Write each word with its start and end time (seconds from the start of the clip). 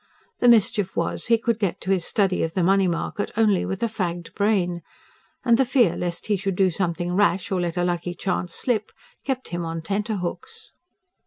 The 0.39 0.47
mischief 0.47 0.95
was, 0.95 1.27
he 1.27 1.37
could 1.37 1.59
get 1.59 1.79
to 1.81 1.91
his 1.91 2.03
study 2.05 2.41
of 2.41 2.55
the 2.55 2.63
money 2.63 2.87
market 2.87 3.29
only 3.37 3.65
with 3.67 3.83
a 3.83 3.87
fagged 3.87 4.33
brain. 4.33 4.81
And 5.45 5.59
the 5.59 5.63
fear 5.63 5.95
lest 5.95 6.25
he 6.25 6.37
should 6.37 6.55
do 6.55 6.71
something 6.71 7.13
rash 7.13 7.51
or 7.51 7.61
let 7.61 7.77
a 7.77 7.83
lucky 7.83 8.15
chance 8.15 8.55
slip 8.55 8.89
kept 9.23 9.49
him 9.49 9.63
on 9.63 9.83
tenter 9.83 10.15
hooks. 10.15 10.73